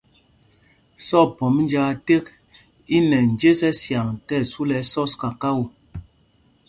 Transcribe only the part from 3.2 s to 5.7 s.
njes ɛsyaŋ tí ɛsu lɛ ɛsɔs kakao.